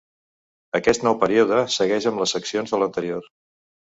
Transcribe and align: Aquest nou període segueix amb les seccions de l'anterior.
Aquest 0.79 1.03
nou 1.07 1.17
període 1.23 1.59
segueix 1.75 2.09
amb 2.11 2.23
les 2.23 2.35
seccions 2.37 2.75
de 2.77 2.79
l'anterior. 2.85 3.29